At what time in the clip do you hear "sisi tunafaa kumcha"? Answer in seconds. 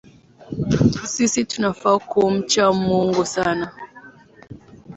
1.03-2.71